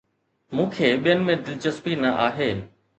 [0.55, 2.51] مون کي ٻين ۾ دلچسپي نه آهي